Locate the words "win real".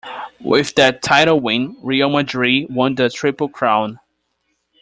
1.39-2.09